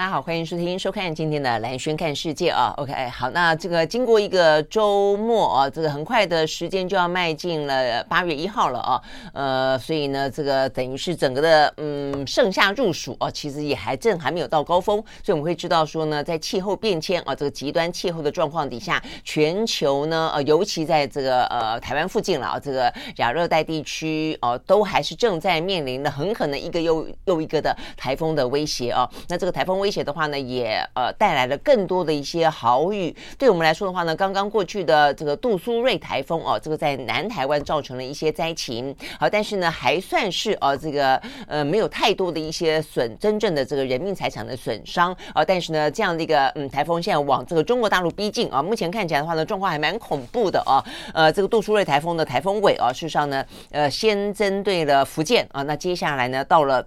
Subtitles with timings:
[0.00, 2.72] 大家好，欢迎收听、收看今天的蓝轩看世界啊。
[2.78, 9.02] OK，好，那这个经过一个周末啊，这个很快的时间就要迈进了八月一号了啊。
[9.34, 29.06] 呃，所以呢，这个等于是整个的嗯盛夏入暑啊，其实也还正还没有到高峰，所以我们会知道说呢，在气候变迁啊这个极端气候的状况底下，全球呢呃尤其在这个呃台湾附近了啊，这个亚热带地区哦、都还是正在面临的狠狠的一个又又一个的台风的威胁啊。
[29.28, 33.14] 那这个台风威胁的话呢，也呃带来了更多的一些豪雨。
[33.38, 38.94] 对我们来说的话呢，刚刚过去的这个杜苏芮台风哦，这个在南台湾造成了一些灾情。
[39.18, 45.44] 好，但是呢，还算是呃这个呃没有太多的一些损，真正的这个人命财产的损伤啊。
[45.44, 50.84] 但是呢，这样的一个嗯台风现在往这个中国大陆逼近啊，目前看起来的话呢，状况还蛮恐怖的啊。
[51.12, 56.86] 呃，这个杜苏芮台风的台风尾啊，事实上呢，呃，先针对了福建啊，那接下来呢，到了。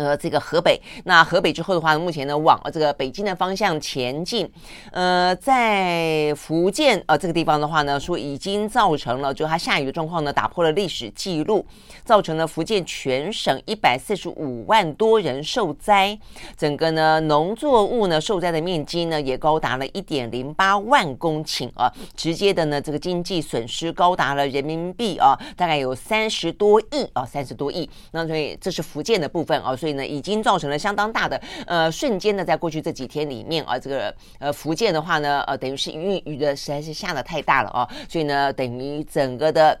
[0.00, 4.50] 呃，这个河北，那河北之后的话呢，目前呢往这个北京的方向前进。
[4.92, 11.66] 呃，在福建呃这个地方的话呢，说已经造成了，就它下雨的状况呢，打破了历史记录，
[12.02, 16.18] 造成了福建全省一百四十五万多人受灾，
[16.56, 27.86] 整个呢农作物呢受灾的面积呢也高达了一点零八万公顷啊，直接的呢这个经济损失高达了人民币啊，大概有三十多亿啊，三十多亿。
[28.12, 29.89] 那所以这是福建的部分啊，所以。
[29.94, 39.80] 呢，已经造成了相当大的呃瞬间呢，在过去这几天里面啊，这个呃福建的话呢，呃等于是雨雨的实在是下的太大了啊，所以呢，等于整个的。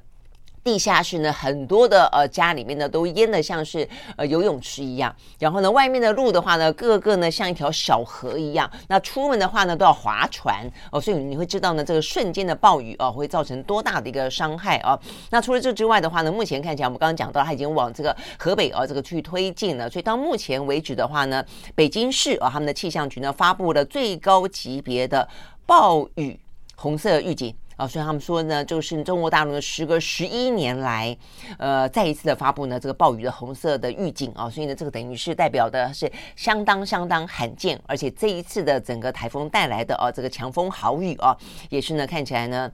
[0.62, 8.70] 地下室呢，很多的呃家里面呢都淹得像是呃游泳池一样，然后呢，外面的路的话呢，个个呢像一条小河一样。
[8.88, 14.98] 那出门的话呢，都要划船哦，所以你会知道呢，这个瞬间的暴雨哦，会造成多大的一个伤害啊。
[15.30, 19.88] 那除了这之外的话呢，目前看起来我们刚刚讲到，它已经往这个河北哦这个去推进了。
[19.88, 21.42] 所以到目前为止的话呢，
[21.74, 25.26] 北京市啊、他们的气象局呢发布了最高级别的
[25.64, 26.38] 暴雨
[26.76, 27.54] 红色预警。
[27.80, 31.16] 啊，所以他们说呢，就是中国大陆呢，时隔十一年来，
[31.56, 41.34] 呃，再一次的发布呢这个暴雨的红色的预警啊，所以呢，这个等于是代表的是相当相当罕见，而且这一次的整个台风带来的啊这个强风豪雨啊，
[41.70, 42.70] 也是呢看起来呢。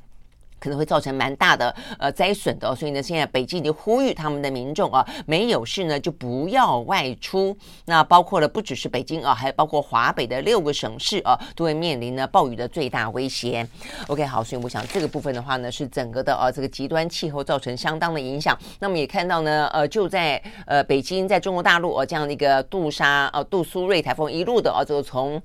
[0.58, 7.56] 可能会造成蛮大的呃灾损的，所以呢，现在北京已经呼吁他们的民众啊，没有事呢就不要外出。
[7.84, 13.66] 那包括了不只是北京啊，还包括华北的六个省市啊，都会面临呢暴雨的最大威胁。
[14.08, 18.58] OK，好，所以我想这个部分的话呢，是整个的啊这个极端气候造成相当的影响。
[18.80, 25.40] 那么也看到呢，呃，就在呃北京，在中国大陆啊这样的一个杜莎呃杜苏芮台风一路的啊，这个从。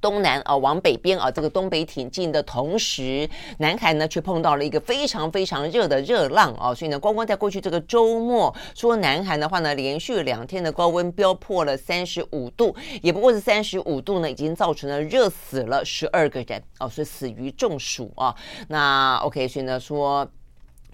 [0.00, 3.28] 东南啊，往北边啊，这个东北挺进的同时，
[3.58, 18.34] 南韩呢却碰到了一个非常非常热的热浪啊，所以呢，光光在过去这个周末，说南韩的话呢，连续两天的高温飙破了三十五度，也不过是三十五度呢，已经造成了热死了十二个人哦，所以死于中暑啊。
[18.68, 20.28] 那 OK，所以呢说。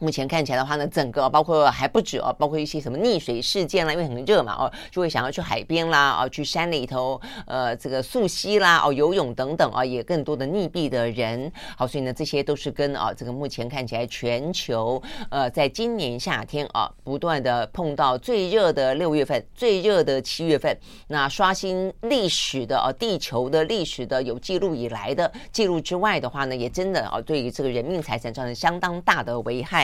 [0.00, 11.50] 目前看起来的话呢，整个包括还不止哦，包括一些什么溺水事件啦，因为很热嘛哦，就会想要去海边啦，哦，去山里头，呃，这个溯溪啦，哦，游泳等等啊，也更多的溺毙的人。
[11.76, 15.00] 好，所以呢，这些都是跟啊，这个目前看起来全球
[15.30, 20.76] 呃，在今年夏天啊，不断的碰到最热的六月份，最热的七月份，
[21.08, 29.83] 那刷新历史的啊，地球的历史的有记录以来的记录之外的话呢，也真的啊，对于这个人命财产造成相当大的危害。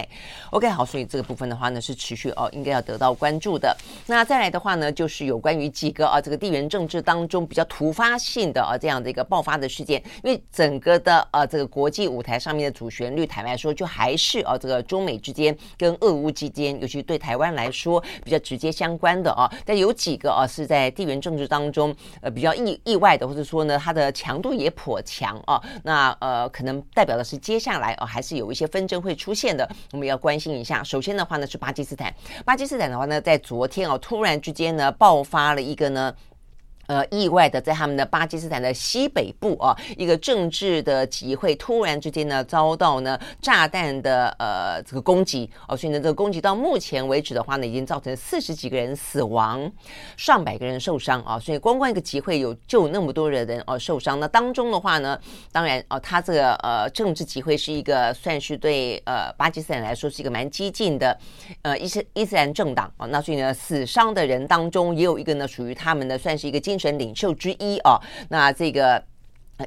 [0.50, 3.76] OK，好，所以这个部分的话呢是持续哦，应该要得到关注的。
[4.06, 19.50] 那再来的话呢，就是有关于几个啊这个地缘政治当中比较突发性的啊这样的一个爆发的事件，因为整个的呃、啊、这个国际舞台上面的主旋律，坦白说就还是啊这个中美之间跟俄乌之间，尤其对台湾来说比较直接相关的啊。
[19.64, 25.62] 但有几个啊是在地缘政治当中呃比较意意外的，或者说呢它的强度也颇强啊。
[25.85, 29.69] 那呃可能代表的是接下来啊还是有一些纷争会出现的。
[29.92, 30.82] 我们要关心一下。
[30.82, 32.14] 首先的话呢是巴基斯坦，
[32.44, 36.14] 巴基斯坦的话呢，在昨天哦，突然之间呢爆发了一个呢。
[36.90, 49.70] 呃，意外的在他们的巴基斯坦的西北部啊，一个政治的集会突然之间呢遭到呢炸弹的呃这个攻击哦，所以呢这个攻击到目前为止的话呢，已经造成四十几个人死亡，
[50.16, 54.19] 上百个人受伤啊，所以光光一个集会有就那么多的人哦受伤。
[54.19, 55.16] 那当中的话呢，
[55.52, 61.16] 当然哦，他这个呃政治集会是一个算是对呃巴基斯坦来说是一个蛮激进的
[61.62, 68.00] 呃伊斯伊斯兰政党啊，那所以呢死伤的人当中也有一个呢属于他们的算是一个精神领袖之一哦，
[68.31, 69.09] 那这个。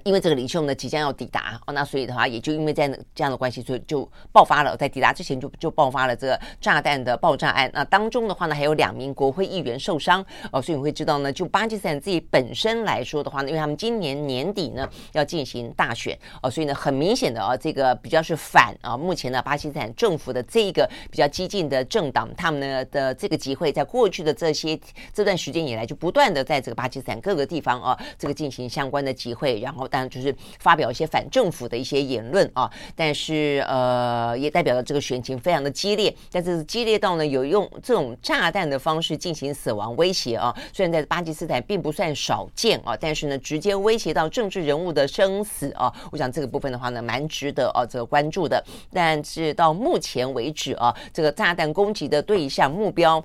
[0.04, 7.70] 因为这个领袖呢即将要抵达哦，那所以的话也就因为在这样的关系，所以就爆发了，在抵达之前就就爆发了这个炸弹的爆炸案。
[7.74, 24.80] 那当中的话呢，还有两名国会议员受伤哦，所以你会知道呢，就巴基斯坦自己本身来说的话呢，因为他们今年年底呢要进行大选哦，所以呢很明显的啊，这个比较是反啊，目前呢巴基斯坦政府的这一个比较激进的政党，他们呢的这个集会，在过去的这些
[25.14, 29.83] 这段时间以来，就不断的在这个巴基斯坦各个地方啊，这个进行相关的集会，然后。
[29.88, 53.24] 当然就是发表一些反政府的一些言论啊，但是呃，也代表了这个选情非常的激烈，但是激烈到呢有用这种炸弹的方式进行死亡威胁啊，虽然在巴基斯坦并不算少见啊，但是呢直接威胁到政治人物的生死啊，我想这个部分的话呢蛮值得啊这个关注的，但是到目前为止啊，这个炸弹攻击的对象目标。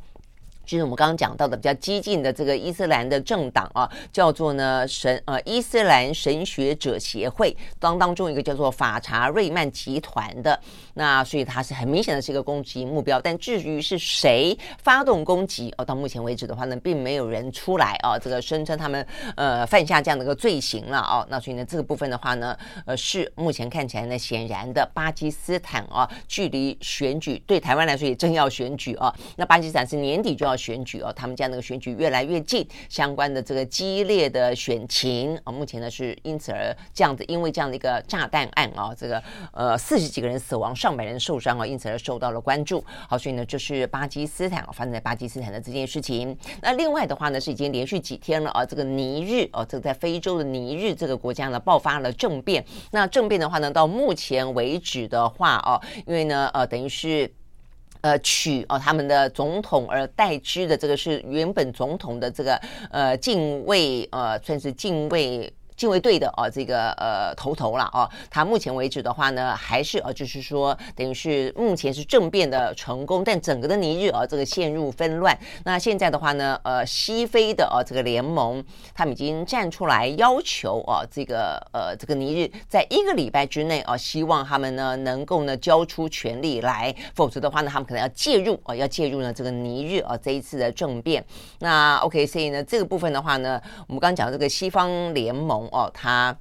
[0.69, 10.61] 就是我们刚刚讲到的比较激进的这个伊斯兰的政党啊，叫做呢神呃伊斯兰神学者协会当当中一个叫做法查瑞曼集团的，
[10.93, 13.19] 那所以它是很明显的是一个攻击目标。
[13.19, 19.07] 但至于是谁发动攻击哦，到目前为止的话呢，并没有人出来啊，这个声称他们
[19.37, 21.27] 呃犯下这样的一个罪行了哦。
[21.31, 22.55] 那所以呢，这个部分的话呢，
[22.85, 30.58] 呃是目前看起来呢，显然的巴基斯坦啊，距离选举对台湾来说也正要选举啊，那巴基斯坦是年底就要。
[30.59, 39.23] 选举哦，他们家那个选举越来越近，相关的这个激烈的选情啊，目前呢是因此而这样子，因为这样的一个炸弹案啊，这个
[39.53, 42.85] 呃四十几个人死亡，上百人受伤啊，因此而受到了关注。
[43.09, 46.37] 好，所以呢，就是巴基斯坦发生在巴基斯坦的这件事情。
[46.61, 52.65] 那另外的话呢，是已经连续几天了啊，这个尼日哦，这个在非洲的尼日这个国家呢爆发了政变。
[52.91, 57.33] 那政变的话呢，到目前为止的话哦，因为呢呃等于是。
[58.01, 62.61] 呃，取哦他们的总统而代之的这个是原本总统的这个
[62.91, 65.53] 呃近卫呃算是近卫。
[65.79, 75.39] 禁卫队的哦，这个呃头头了哦，他目前为止的话呢，还是呃，就是说等于是目前是政变的成功，但整个的尼日尔这个陷入纷乱。
[75.65, 91.25] 那现在的话呢，呃，西非的哦这个联盟，他们已经站出来要求哦，这个呃这个尼日在一个礼拜之内哦，希望他们呢能够呢交出权力来，否则的话呢，他们可能要介入哦，要介入呢这个尼日啊这一次的政变。
[91.61, 95.68] 那 OK，所以呢这个部分的话呢，我们刚刚讲这个西方联盟。
[95.71, 96.37] 哦，他。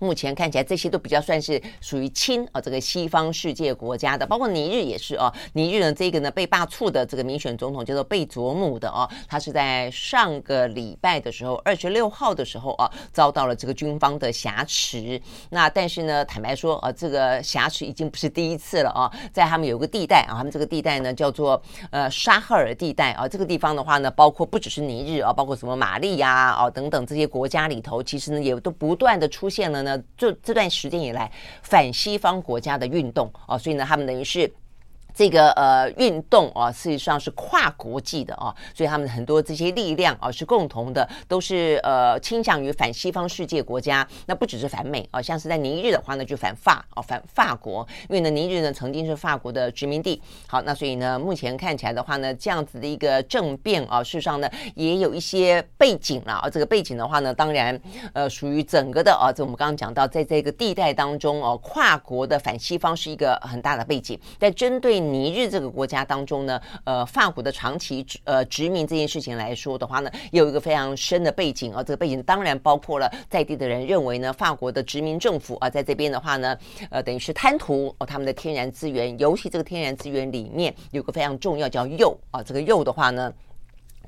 [0.00, 5.32] 目前看起来这些都比较算是属于亲啊，这个西方世界国家的，包括尼日也是哦。
[5.52, 15.20] 尼日呢，这个呢被罢黜的这个民选总统叫做贝佐姆的哦，他是在上个礼拜的时候，二十六号的时候啊，遭到了这个军方的挟持。
[15.50, 29.89] 那但是呢，坦白说啊，这个挟持已经不是第一次了啊，在他们有个地带啊，他们这个地带呢叫做呃沙赫尔地带啊，这个地方的话呢，包括不只是尼日啊，包括什么马利亚啊等等这些国家里头，其实呢也都不断的出现了呢。
[29.90, 31.30] 呃，这这段时间以来，
[31.62, 34.52] 反西方国家的运动啊，所以呢，他们等于是。
[35.14, 44.06] 这个呃运动啊，事实上是跨国际的啊，所以他们很多这些力量啊是共同的，都是呃倾向于反西方世界国家。
[44.26, 50.22] 那不只是反美啊，像是在尼日的话呢，就反法啊，反法国，因为呢尼日呢曾经是法国的殖民地。
[50.46, 56.48] 好，那所以呢目前看起来的话呢，这样子的一个政变啊，事实上呢也有一些背景了啊。
[56.48, 57.78] 这个背景的话呢，当然
[58.12, 64.99] 呃属于整个的啊，这我们刚刚讲到，在这个地带当中哦，跨国的反西方是一个很大的背景，在针对。
[65.00, 71.82] 尼日这个国家当中呢，呃，法国的长期呃殖民这件事情来说的话呢，有一个非常深的背景啊。
[71.82, 76.56] 这个背景当然包括了在地的人认为呢，法国的殖民政府啊，在这边的话呢，
[76.90, 83.32] 呃，等于是贪图哦他们的天然资源，尤其这个天然资源里面有个非常重要叫铀啊，这个铀的话呢。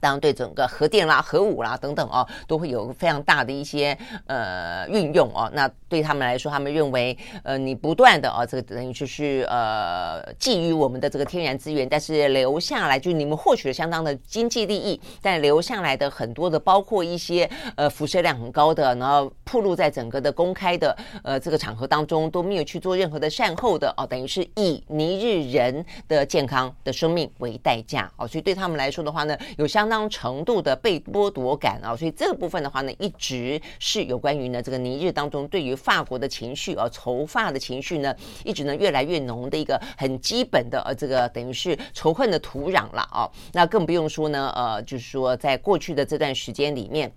[0.03, 5.49] 当然，对整个核电啦、核武啦等等哦，都会有非常大的一些呃运用哦。
[5.55, 47.13] 那对他们来说，他们认为，呃，你不断的哦，这个等于就是呃，觊觎我们的这个天然资源，但是留下来就你们获取了相当的经济利益，但留下来的很多的，包括一些呃辐射量很高的，然后暴露在整个的公开的呃这个场合当中，都没有去做任何的善后的哦，等于是以尼日人的健康的生命为代价哦，所以对他们来说的话呢，有相当程度的被剥夺感啊，所以这个部分的话呢，一直是有关于呢这个尼日当中对于法国的情绪啊，仇法的情绪呢，一直呢越来越浓的一个很基本的呃这个等于是仇恨的土壤了啊，那更不用说呢呃就是说在过去的这段时间里面。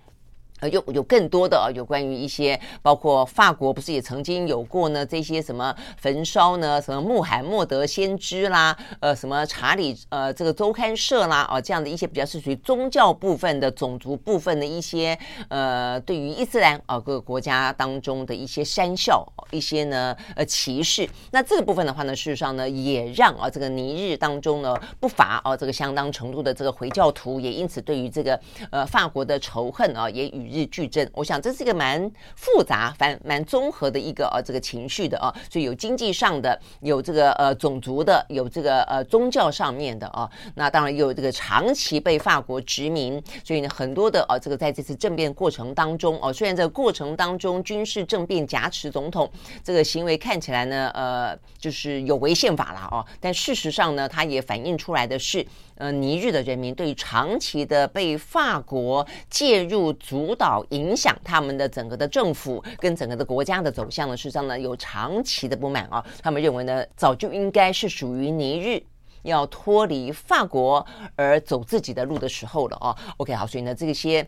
[0.62, 5.06] 呃，有有更多的啊，有关于一些，包括法国不是也曾经有过呢？
[5.06, 6.82] 这些什么焚烧呢？
[6.82, 15.20] 什么穆罕默德先知啦，呃，什么查理呃这个周刊社啦，啊，这样的一些比较是属于宗教部分的、种族部分的一些
[15.50, 21.06] 呃，对于伊斯兰啊各个国家当中的一些讪笑，一些呢呃歧视。
[21.32, 28.40] 那这个部分的话呢，事实上呢，也让啊这个尼日当中呢不乏啊这个相当程度的这个回教徒，也因此对于这个
[28.72, 30.45] 呃法国的仇恨啊也与。
[30.46, 49.30] 与日俱增，我想这是一个蛮复杂、蛮蛮综合的一个呃这个情绪的啊，所以有经济上的，有这个呃种族的，有这个呃宗教上面的啊，那当然有这个长期被法国殖民，所以呢很多的呃这个在这次政变过程当中哦，虽然这个过程当中军事政变挟持总统
[49.64, 55.46] 这个行为看起来呢呃就是有违宪法了哦，但事实上呢，它也反映出来的是。
[55.76, 66.06] 呃，尼日的人民对长期的被法国介入、主导、影响他们的整个的政府跟整个的国家的走向呢，事实上呢，有长期的不满啊。
[66.22, 68.82] 他们认为呢，早就应该是属于尼日
[69.24, 72.96] 要脱离法国而走自己的路的时候了啊。
[73.18, 74.28] OK，好，所以呢，这些。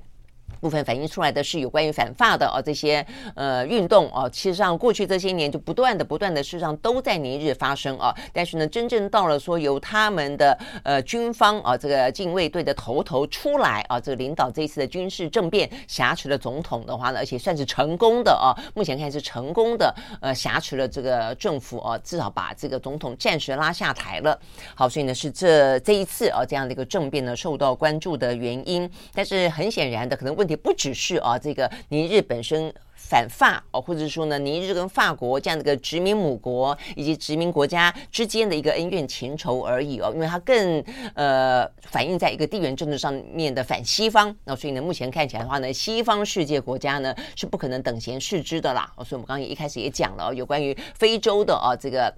[0.60, 8.14] 部分反映出来的是有关于反法的哦，这些呃运动哦，其实上过去这些年就不断的不断的，事实上都在尼日发生啊。
[8.34, 18.58] 但是呢，真正到了说由他们的呃军方啊，这个禁卫队的头头出来啊，这个领导这一次的军事政变，挟持了总统的话呢，而且算是成功的啊。
[18.74, 24.40] 目前看是成功的，呃，挟持了这个政府啊，至少把这个总统暂时拉下台了。
[24.74, 28.90] 好，所以呢是这这一次啊这样的一个政变呢受到关注的原因。
[29.14, 30.47] 但是很显然的，可能问。
[30.48, 48.92] 也不只是啊，这个尼日本身反法哦，或者说呢，尼日跟法国这样的一个殖民母国以及殖民国家之间的一个恩怨情仇而已哦，因为它更呃反映在一个地缘政治上面的反西方，那所以呢，目前看起来的话呢，西方世界国家呢是不可能等闲视之的啦。
[48.98, 52.14] 所以我们刚刚也一开始也讲了，有关于非洲的啊这个。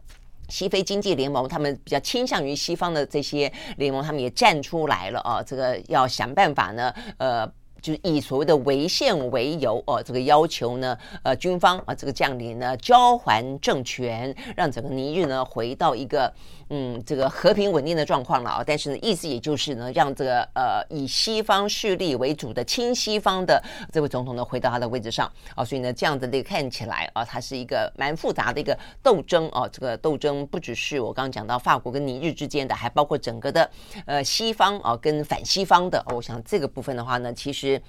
[0.51, 7.47] 西非经济联盟，他们比较倾向于西方的这些联盟，他们也站出来了啊，这个要想办法呢，呃。
[7.81, 16.33] 就是以所谓的违宪为由哦，这个要求呢，呃，军方啊，这个将领呢交还政权，让整个尼日呢回到一个。
[16.69, 23.61] 嗯，这个和平稳定的状况了啊，但是呢，意思也就是呢，让这个呃以西方势力为主的亲西方的
[23.91, 33.69] 这位总统呢回到他的位置上啊，所以呢，这样子的看起来啊，它是一个蛮复杂的一个斗争啊，这个斗争不只是我刚刚讲到法国跟尼日之间的，还包括整个的
[34.05, 37.81] 呃西方啊跟反西方的，我想这个部分的话呢，其实。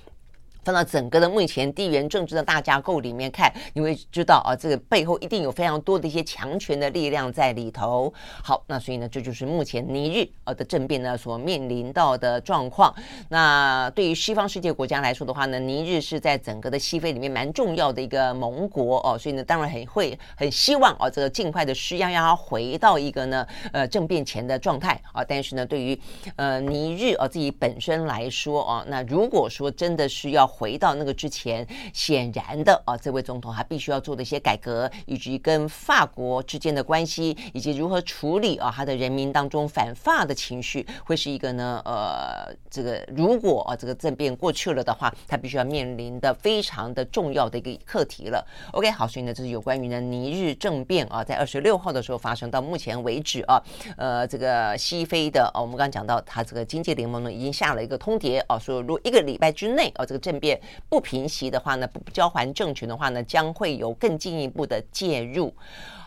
[0.64, 8.12] 放到整个的目前地缘政治的大架构里面看，你会知道啊，这个背后一定有非常多的一些强权的力量在里头。
[8.42, 12.94] 好，那所以呢，这就是目前尼日呃的政变呢所面临到的状况。
[13.28, 25.24] 那对于西方世界国家来说的话呢，尼日是在整个的西非里面蛮重要的一个盟国哦，所以呢，当然很会很希望啊，这个尽快的施压，让他回到一个呢呃政变前的状态啊。
[25.24, 25.98] 但是呢，对于
[26.36, 48.44] 呃尼日啊自己本身来说啊，那如果说真的是要回到那个之前，显然的啊，这位总统他必须要做的一些改革，以及跟法国之间的关系，以及如何处理啊他的人民当中反法的情绪，会是一个呢呃，这个如果啊这个政变过去了的话，他必须要面临的非常的重要的一个课题了。
[48.72, 53.62] OK，好，所以呢，这是有关于呢尼日政变啊，在二十六号的时候发生，到目前为止啊，
[53.96, 65.54] 呃，这个西非的啊，我们刚刚讲到，他这个经济联盟呢已经下了一个通牒啊，说如一个礼拜之内啊，这个政变不平息的话呢，不交还政权的话呢，将会有更进一步的介入。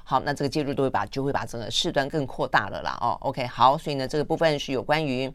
[0.04, 2.98] 好，那这个介入都会把就会把整个事端更扩大了啦。
[3.00, 5.32] 哦，OK，好，所以呢，这个部分是有关于。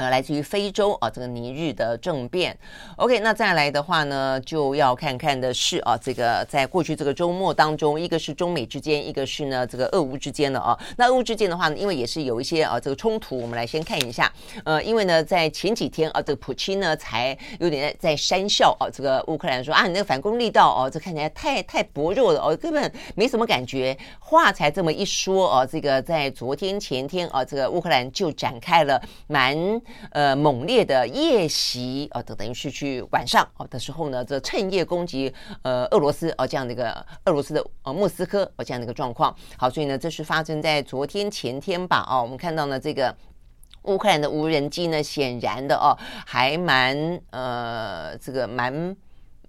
[0.00, 2.56] 呃，来自于非洲啊，这个尼日的政变。
[2.96, 10.74] OK，那再来的话呢，就要看看的是啊，这个在过去这个周末当中，一个是中美之间，一个是呢这个俄乌之间的啊。
[10.96, 14.32] 那俄乌之间的话呢，因为也是有一些啊这个冲突，我们来先看一下。
[14.64, 23.94] 呃，因为呢，在前几天啊，这个普京呢才有点在讪笑啊，这个乌克兰说啊，你那个反攻力道哦，这看起来太太薄弱了哦，根本没什么感觉。
[24.18, 29.78] 话才这么一说啊，这个在昨天前天啊，这个乌克兰就展开了蛮。
[30.10, 35.32] 呃，猛烈的夜袭啊，等、等于是去晚上哦、的时候呢，这趁夜攻击
[35.62, 39.34] 呃俄罗斯哦、呃、这样的一个俄罗斯的呃莫斯科哦、呃、这样的一个状况。
[39.56, 42.06] 好，所以呢，这是发生在昨天前天吧？
[42.10, 43.14] 哦，我们看到呢这个
[43.82, 48.96] 乌克兰的无人机呢，显然的哦还蛮呃这个蛮。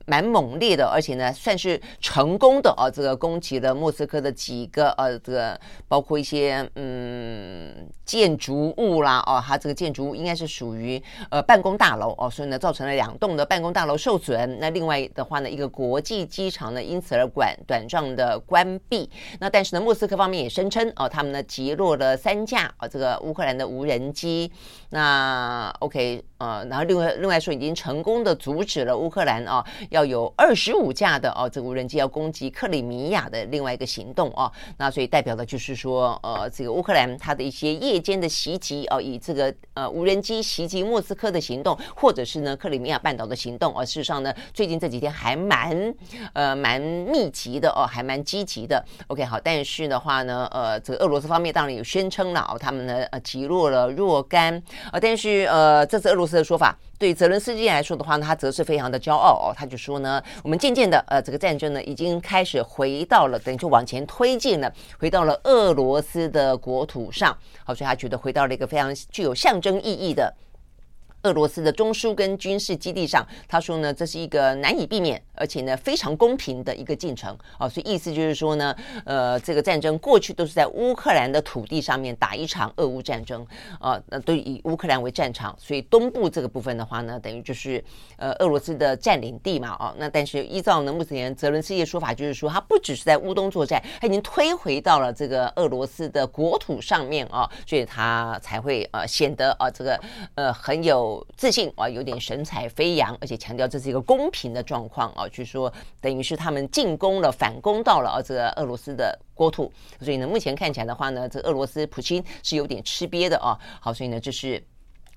[0.06, 2.90] 蛮猛烈的，而且呢，算是成功的啊！
[2.90, 14.60] 这个攻击了莫斯科的几个呃，这个包括一些嗯建筑物啦，哦，它这个建筑物应该是属于呃办公大楼哦，所以呢，造成了两栋的办公大楼受损。
[14.60, 19.10] 那另外的话呢，一个国际机场呢，因此而短短暂的关闭。
[19.40, 24.52] 那但是呢，莫斯科方面也声称哦，他们呢击落了三架啊，这个乌克兰的无人机。
[24.90, 26.24] 那 OK。
[26.42, 34.52] 呃，然后另外另外说，已经成功的阻止了乌克兰啊，要有二十五架的哦、这个无人机要攻击克里米亚的另外一个行动啊。
[34.78, 45.94] 那所以代表的就是说，呃，这个乌克兰它的一些夜间的袭击哦、啊，以这个呃无人机袭击莫斯科的行动，或者是呢克里米亚半岛的行动啊，事实上呢，最近这几天还蛮
[46.34, 48.84] 呃蛮密集的哦、还蛮积极的。
[49.06, 54.60] OK，好，但是的话呢，呃，这个俄罗斯方面当然有宣称了哦、他们呢呃击落了若干
[54.92, 56.31] 呃，但是呃，这次俄罗斯。
[56.38, 59.54] 的说法，对泽伦斯基来说的话呢，他则是非常的骄傲哦。
[59.56, 67.36] 他就说呢，我们渐渐的，呃，这个战争呢，已经开始回到了，等于就往前推进了，回到了俄罗斯的国土上。
[67.64, 70.34] 好，所以他觉得回到了一个非常具有象征意义的。
[71.24, 78.76] 俄罗斯的中枢跟军事基地上，他说呢，这是一个难以避免，而且呢非常公平的一个进程啊，所以意思就是说呢，
[79.06, 83.46] 呃，这个战争过去都是在乌克兰的土地上面打一场俄乌战争
[83.80, 87.84] 啊，那都以乌克兰为战场，所以东部这个部分的话呢，等于就是
[88.18, 100.00] 呃俄罗斯的占领地嘛，哦，那但是依照呢目前泽伦斯基的说法，就是说他不只是在乌东作战，他已经推回到了这个俄罗斯的国土上面啊，所以他才会呃显得啊这个
[100.34, 101.11] 呃很有。
[101.38, 113.58] 自信啊，有点神采飞扬，而且强调这是一个公平的状况啊，据说等于是他们进攻了，反攻到了啊这个俄罗斯的国土，所以呢，目前看起来的话呢，这俄罗斯普京是有点吃瘪的啊。
[113.80, 114.64] 好，所以呢，这是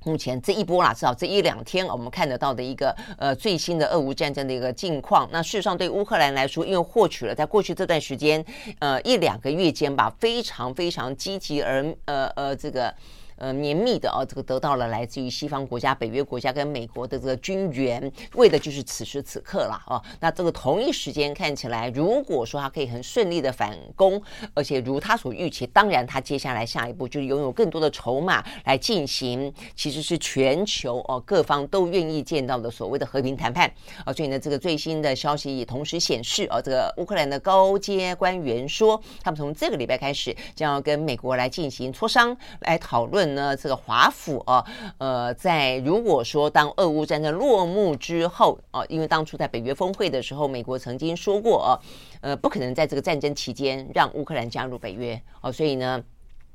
[0.04, 5.28] 目前这一波啦，至少这一两天我们看得到的一个呃最新的俄乌战争的一个境况。
[5.32, 8.44] 那事实上，对乌克兰来说，因为获取了在过去这段时间
[8.78, 12.94] 呃一两个月间吧，非常非常积极而呃呃这个。
[13.36, 20.00] 呃，绵密的哦，这个得到了来自于西方国家、北约国家跟美国的这个军援，为的就是此时此刻了哦。
[20.20, 24.22] 那这个同一时间看起来，如果说他可以很顺利的反攻，
[24.54, 33.68] 而且如他所预期，当然他接下来下一步就是拥有更多的筹码来进行，其实是全球哦各方都愿意见到的所谓的和平谈判
[34.04, 34.12] 啊。
[34.12, 43.23] 所以呢，这个最新的消息也同时显示，哦，这个乌克兰的高阶官员说，他们从这个礼拜开始将要跟美国来进行磋商，来讨论。
[43.34, 44.64] 呢，这个华府啊，
[44.98, 51.68] 呃，在如果说当俄乌战争落幕之后啊，因为当初在北约峰会的时候，美国曾经说过啊，
[52.20, 56.02] 呃，不可能在这个战争期间让乌克兰加入北约哦，所以呢。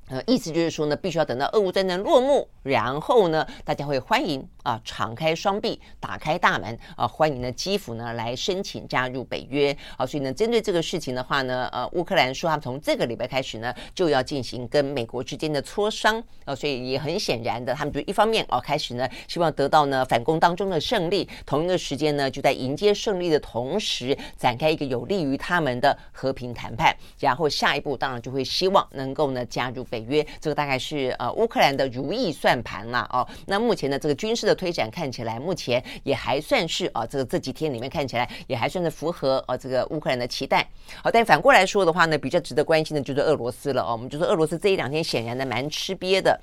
[0.10, 9.76] 呃，意思就是说呢，必须要等到俄乌战争落幕，然后呢，大家会欢迎啊，敞开双臂，打开大门啊，欢迎呢基辅呢来申请加入北约。
[9.96, 30.26] 好，所以呢，针对这个事情的话呢，呃，乌克兰说他们从这个礼拜开始呢，就要进行跟美国之间的磋商啊，所以也很显然的，他们就一方面啊开始呢，希望得到呢反攻当中的胜利，同一个时间呢，就在迎接胜利的同时，展开一个有利于他们的和平谈判，然后下一步当然就会希望能够呢加入北约。
[30.40, 33.28] 这个大概是呃乌克兰的如意算盘了哦。
[33.46, 40.68] 那目前的，这个军事的推展看起来，目前也还算是啊，这个这几天里面看起来也还算是符合啊这个乌克兰的期待。
[41.04, 43.92] 好，但反过来说的话呢，比较值得关心的就是俄罗斯了哦。
[43.92, 46.40] 我们就说俄罗斯这一两天显然的蛮吃瘪的。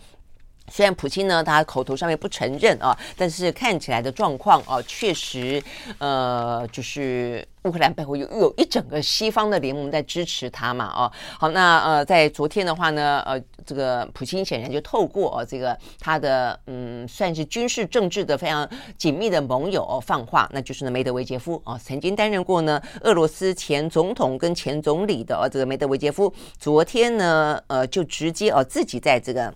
[0.70, 5.62] 虽然普京呢，他口头上面不承认啊，但是看起来的状况啊，确实，
[5.98, 29.52] 呃，就是乌克兰背后有有一整个西方的联盟在支持他嘛，哦，好，那呃，在昨天的话呢，呃，这个普京显然就透过、哦、这个他的嗯，算是军事政治的非常紧密的盟友哦，放话，那就是呢梅德韦杰夫哦，曾经担任过呢俄罗斯前总统跟前总理的哦，这个梅德韦杰夫，昨天呢，呃，就直接哦自己在这个。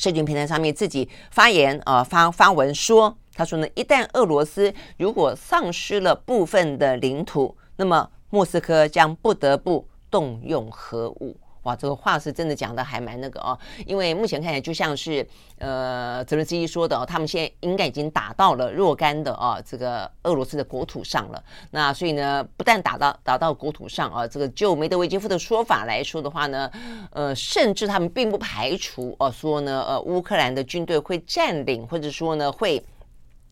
[0.00, 11.36] 社群平台上面自己发言啊、发发文说，他说呢，一旦俄罗斯如果丧失了部分的领土，那么莫斯科将不得不动用核武。
[11.62, 15.26] 哇，这个话是真的讲的还蛮那个哦，因为目前看起来就像是
[15.58, 21.42] 呃泽伦斯基说的哦，他们现在应该已经打到了若干的哦这个俄罗斯的国土上了。
[21.70, 26.70] 那所以呢，不但打到打到国土上啊，这个就梅德韦杰夫的说法来说的话呢，
[27.10, 32.82] 呃，甚至他们并不排除哦说呢，呃，乌克兰的军队会占领，或者说呢会。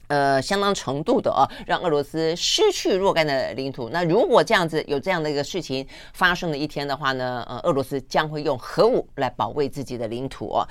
[0.09, 3.89] 呃，相当程度的啊，让俄罗斯失去若干的领土。
[3.91, 10.67] 那如果这样子有这样的一个事情发生的一天的话呢，呃，俄罗斯将会用核武来保卫自己的领土哦。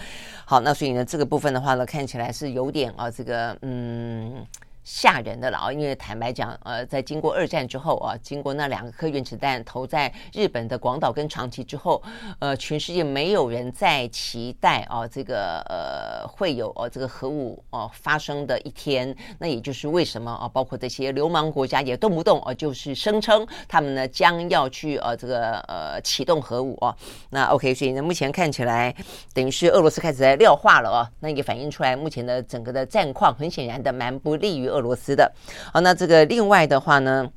[0.45, 4.45] 好，那所以呢，这个部分的话呢，看起来是有点啊，这个嗯。
[4.87, 5.69] 吓人的了啊！
[5.69, 12.01] 因为坦白讲，呃，在经过二战之后啊，经过那两颗原子弹投在日本的广岛跟长崎之后，
[12.39, 19.13] 呃，全世界没有人再期待啊，这个呃会有哦、这个核武哦、发生的一天。
[19.39, 26.95] 那也就是为什么啊，包括这些流氓国家也动不动啊，就是声称他们呢将要去呃、这个呃启动核武啊。
[27.31, 28.95] 那 OK，所以呢，目前看起来
[29.33, 31.11] 等于是俄罗斯开始在料化了啊。
[31.19, 35.31] 那也反映出来目前的整个的战况，很显然的蛮不利于俄罗斯的，
[35.73, 37.27] 好，那这个另外的话呢，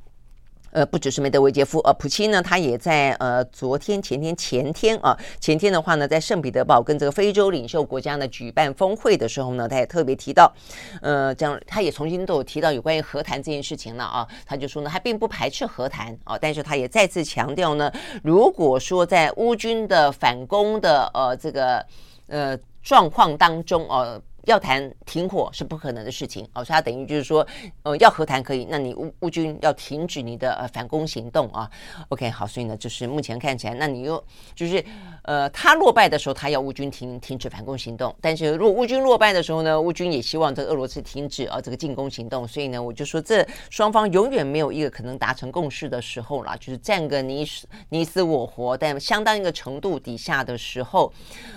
[0.73, 10.53] 呃，不只是梅德韦杰夫，呃，普京呢，他也在呃昨天、前天、前天啊，前天的话呢，在圣彼得堡跟这个非洲领袖国家呢举办峰会的时候呢，他也特别提到，
[11.01, 17.91] 呃，这样他也重新都有提到有关于和谈这件事情了啊，他就说呢，他并不排斥和谈啊，但是他也再次强调呢，
[18.23, 21.85] 如果说在乌军的反攻的呃这个
[22.29, 24.21] 呃状况当中呃。
[24.45, 27.47] 要谈停火是不可能的事情哦，所以他等于就是说，
[27.83, 31.71] 呃，要和谈可以，那你乌乌军要停止你的呃反攻行动啊。
[32.09, 34.23] OK，好，所以呢，就是目前看起来，那你又
[34.55, 34.83] 就是
[35.23, 42.49] 呃，他落败的时候，他要乌军停停止反攻行动，但是如果乌军落败的时候呢，乌军也希望这个俄罗斯停止啊这个进攻行动。
[42.49, 51.13] 所以呢，我就说这双方永远没有一个可能达成共识的时候了，就是战个你死你死我活，但相当一个程度底下的时候，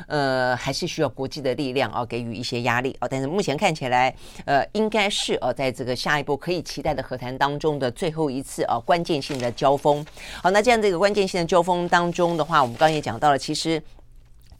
[0.08, 2.73] 呃，还是需要国际的力量啊，给予一些压。
[2.74, 4.14] 压力哦，但是目前看起来，
[4.46, 10.04] 呃，应该是呃，在这个下一步可以期待的和谈当中的最后一次啊，关键性的交锋。
[10.42, 13.82] 好，那这样这个关键性的交锋当中的话，我们刚刚也讲到了，其实。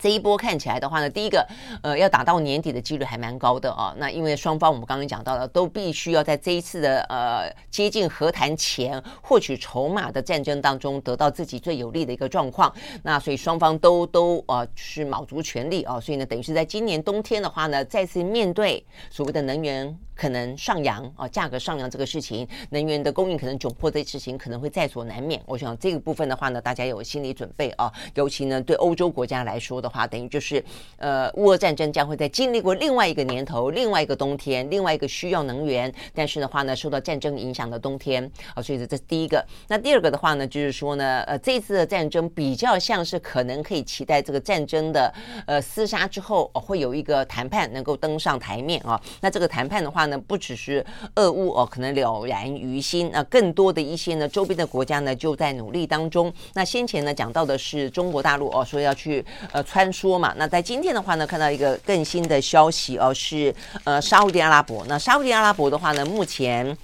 [0.04, 1.48] 这一波看起来的话呢，第一个，
[1.82, 3.96] 呃，要打到年底的几率还蛮高的啊。
[3.98, 12.70] 那因为双方我们刚刚讲到了，都必须要在这一次的呃接近和谈前获取筹码的战争当中得到自己最有利的一个状况。
[13.02, 15.98] 那所以双方都都呃是卯足全力啊。
[16.02, 19.98] 所以呢，等于是在今年冬天的话呢，再次面对所谓的能源。
[20.16, 25.42] 可能上扬啊，价格上扬这个事情，能源的供应可能窘迫这事情可能会在所难免。
[25.48, 27.92] 我想这个部分的话呢，大家有心理准备啊。
[28.14, 30.64] 尤其呢，对欧洲国家来说的话，等于就是
[30.98, 38.62] 呃，乌俄战争将会在经历过另外一个年头、另外一个冬天、另外一个需要能源，但是的话呢，受到战争影响的冬天啊。
[38.62, 39.44] 所以这这是第一个。
[39.68, 45.12] 那第二个的话呢，就是说呢，呃，这次的战争比较像是可能可以期待这个战争的
[45.48, 49.02] 呃厮杀之后，哦，会有一个谈判能够登上台面啊。
[49.20, 50.04] 那这个谈判的话。
[50.08, 53.10] 呢，不只是俄乌哦，可能了然于心。
[53.14, 56.30] 那更多的一些呢，周边的国家呢，就在努力当中。
[56.56, 60.34] 那先前呢，讲到的是中国大陆哦，说要去呃单说嘛。
[60.38, 64.86] 那在今天的话呢，看到一个更新的消息哦，是呃沙乌地阿拉伯。
[64.88, 66.78] 那沙乌地阿拉伯的话呢，目前。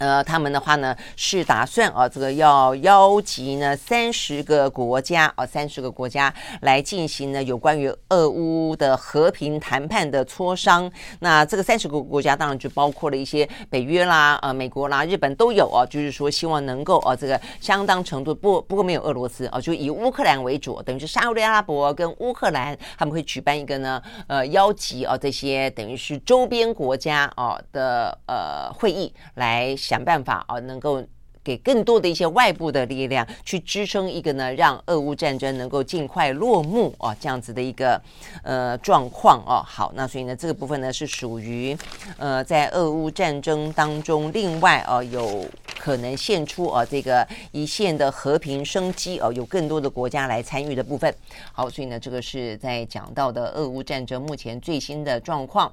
[0.00, 6.32] 呃，他们的话呢是打算啊，这个要邀集呢三十个国家啊，三十个国家
[6.62, 10.90] 来进行呢有关于俄乌的和平谈判的磋商。
[11.18, 29.76] 那这个三十个国家当然就包括了一些北约啦、呃美国啦、日本都有啊，就是说希望能够啊这个相当程度不不过没有俄罗斯啊，就以乌克兰为主，等于是沙乌地阿拉伯跟乌克兰他们会举办一个呢呃邀集啊这些等于是周边国家啊的呃会议来。
[29.90, 31.04] 想办法啊，能够
[31.50, 38.00] 给更多的一些外部的力量去支撑一个呢，让俄乌战争能够尽快落幕啊，这样子的一个
[38.44, 39.60] 呃状况哦。
[39.66, 41.76] 好，那所以呢，这个部分呢是属于
[42.18, 45.44] 呃在俄乌战争当中，另外啊有
[45.76, 51.12] 可能献出啊这个一线的和平生机啊，有更多的国家来参与的部分。
[51.52, 55.72] 好，所以呢，这个是在讲到的俄乌战争目前最新的状况。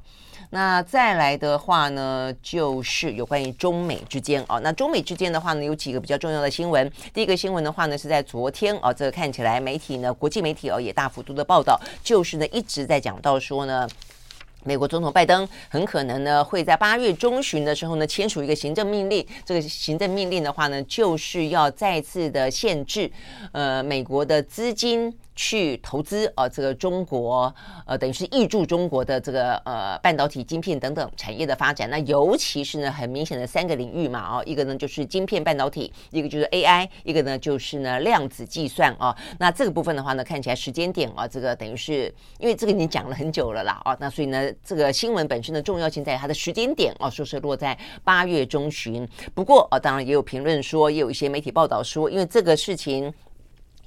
[0.52, 4.58] 那再来的话呢，就是有关于中美之间哦。
[4.62, 6.90] 那中美之间的话呢，有几个比较重要的新闻。
[7.14, 13.88] 第一个新闻的话呢，是在昨天啊，这个看起来媒体呢，国际媒体哦也大幅度的报道，就是呢一直在讲到说呢，
[14.64, 19.26] 美国总统拜登很可能呢会在八月中旬的时候呢签署一个行政命令。
[19.46, 23.12] 这个行政命令的话呢，就是要再次的限制
[23.52, 25.14] 呃美国的资金。
[25.38, 27.54] 去投资呃这个中国
[27.86, 31.88] 呃等于是挹注中国的这个呃半导体晶片等等产业的发展。
[31.90, 39.16] 那尤其是呢很明显的三个领域嘛哦，一个呢就是晶片半导体，一个就是 AI，一个呢就是呢量子计算啊。
[39.38, 43.96] 那这个部分的话呢，看起来时间点啊，这个等于是因为这个已经讲了很久了啦啊。
[44.00, 49.08] 那所以呢，这个新闻本身的重要性在它的时间点哦，说是落在八月中旬。
[49.36, 53.14] 不过啊，当然也有评论说，也有一些媒体报道说，因为这个事情。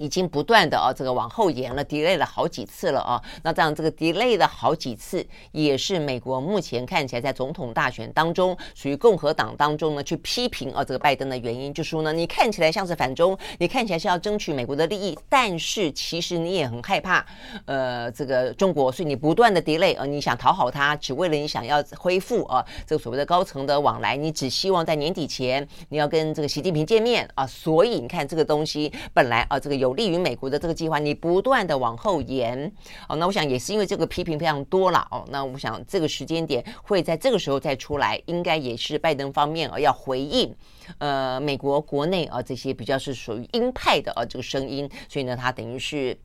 [0.01, 3.23] 已经不断的啊，这个往后延了，delay 了好几次了啊。
[3.43, 17.23] 那这样这个 delay 了好几次，也是美国目前看起来在总统大选当中，属于共和党当中呢去批评啊这个拜登的原因，就说呢，你看起来像是反中，你看起来是要争取美国的利益，但是其实你也很害怕，
[17.67, 29.90] 呃，这个中国，所以你不断的 delay 啊，你想讨好他，只为了你想要恢复啊这个所谓的高层的往来，你只希望在年底前你要跟这个习近平见面啊，所以你看这个东西本来啊这个有。
[29.91, 32.73] 有利于美国的这个计划，你不断的往后延，
[33.09, 40.55] 哦，那我想也是因为这个批评非常多了，哦，那我想这个时间点会在这个时候再出来，应该也是拜登方面啊要回应，
[40.99, 46.17] 呃，美国国内啊这些比较是属于鹰派的啊这个声音，所以呢，他等于是。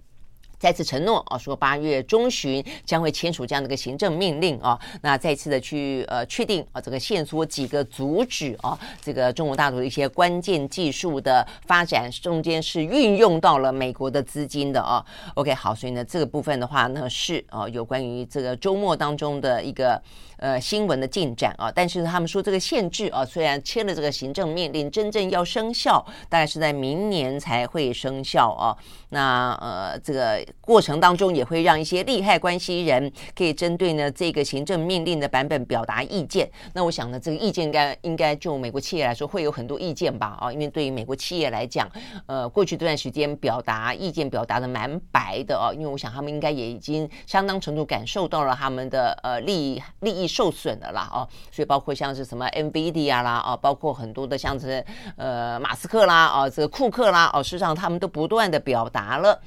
[0.60, 15.06] 再次承诺啊，说八月中旬将会签署这样的一个行政命令啊，那再次的去呃确定啊，这个限缩几个阻止啊，这个中国大陆的一些关键技术的发展，中间是运用到了美国的资金的啊。
[15.36, 20.02] OK，好，所以呢，这个部分的话呢是啊，有关于这个周末当中的一个。
[20.38, 28.76] 呃，新闻的进展啊，但是他们说这个限制啊，虽然签了这个行政命令，真正要生效，大概是在明年才会生效啊。
[29.10, 36.50] 那呃，这个过程当中也会让一些利害关系人可以针对呢这个行政命令的版本表达意见。
[36.74, 41.90] 那我想呢，这个意见应该应该就美国企业来说会有很多意见吧啊，因为对于美国企业来讲，
[42.26, 50.26] 呃，过去这段时间表达意见表达的蛮白的啊，因为我想他们应该也已经相当程度感受到了他们的呃利益利益。
[50.36, 54.84] 受损的啦哦，所以包括像是什么 NVIDIA 啦啊，包括很多的像是
[55.16, 59.40] 呃马斯克啦啊，这个库克啦哦，事实上他们都不断的表达了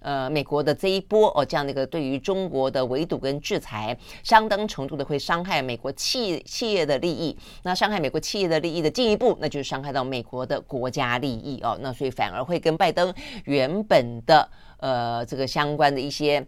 [0.00, 7.36] 呃美国的这一波哦这样的一个对于中国的围堵跟制裁，相当程度的会伤害美国企企业的利益。
[7.62, 11.78] 那伤害美国企业的利益的进一步，那就是伤害到美国的国家利益哦。
[11.80, 16.46] 那所以反而会跟拜登原本的呃这个相关的一些。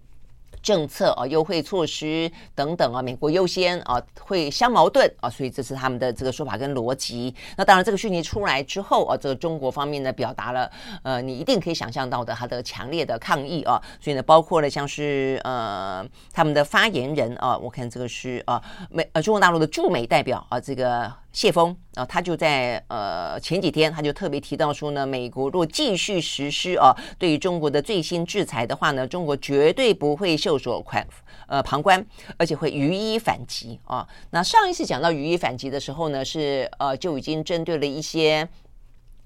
[0.62, 7.35] 政策啊，优惠措施等等啊，美国优先啊，会相矛盾啊，所以这是他们的这个说法跟逻辑。
[7.57, 10.70] 那当然，这个讯息出来之后啊，这个中国方面呢，表达了
[11.03, 13.83] 呃，你一定可以想象到的，他的强烈的抗议啊。
[14.01, 21.21] 所以呢，包括了像是呃，他们的发言人啊，我看这个是啊，美呃中国大陆的驻美代表啊，这个。
[21.33, 31.07] 谢峰啊，他就在呃前几天，他就特别提到说呢，美国若继续实施啊对于中国的最新制裁的话呢，中国绝对不会袖手宽
[31.47, 32.05] 呃旁观，
[32.37, 34.07] 而且会予以反击啊。
[34.31, 38.49] 那上一次讲到予以反击的时候呢，是呃就已经针对了一些。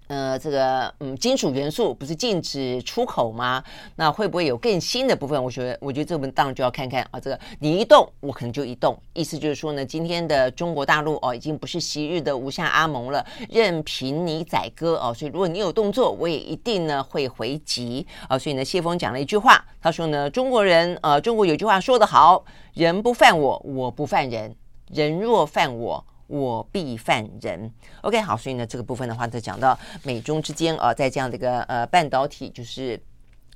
[0.09, 3.63] 呃，这个嗯，金属元素不是禁止出口吗？
[3.97, 5.43] 那会不会有更新的部分？
[5.43, 7.19] 我觉得，我觉得这部分当然就要看看啊。
[7.19, 8.97] 这个你一动，我可能就一动。
[9.15, 15.13] 意思就是说呢，今天的中国大陆哦，已经不是昔日的吴下阿蒙了，任凭你宰割哦。
[15.13, 18.39] 所以如果你有动作，我也一定呢会回击啊。
[18.39, 24.53] 所以呢，谢峰讲了一句话，他说呢，中国人呃，中国有句话说得好，人不犯我，我不犯人；
[24.93, 26.05] 人若犯我。
[26.27, 27.73] 我必犯人。
[28.03, 33.01] OK，好，所以呢，这个部分的话，就讲到美中之间啊，在这样的一个呃半导体，就是。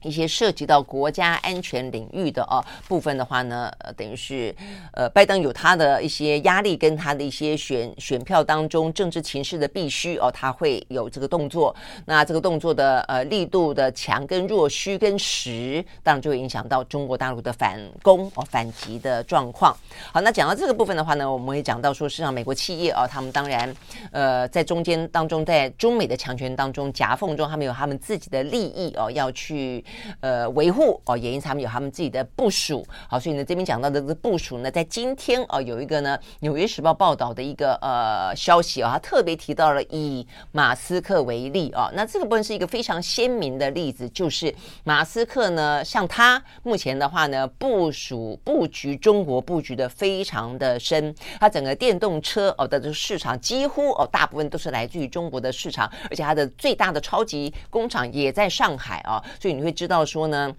[0.03, 4.55] 一些涉及到国家安全领域的啊部分的话呢，呃，等于是
[4.93, 11.75] 呃，拜登有他的一些压力，跟他的一些选选票当中政治情势的必须哦，他会有这个动作。
[12.07, 19.77] 那这个动作的呃力度的强跟弱、虚跟实，当然就会影响到中国大陆的反攻哦反击的状况。
[20.13, 23.75] 好，那讲到这个部分的话呢，我们会讲到说，实际上美国企业啊，他们当然
[24.13, 29.85] 呃在中间当中，在中美的强权当中夹缝中，他们有他们自己的利益哦，要去。
[30.21, 60.55] 呃，维护哦，也因为他们有他们自己的部署，好，所以呢，这边讲到的这个部署呢，在今天哦，有一个呢，《纽约时报》报道的一个呃消息啊、哦，他特别提到了以马斯克为例、哦，那这个部分是一个非常鲜明的例子，就是马斯克呢，像他目前的话呢，部署布局中国布局的非常的深，他整个电动车哦的这个市场几乎哦大部分都是来自于中国的市场，而且它的最大的超级工厂也在上海啊、哦，所以你会知道说呢，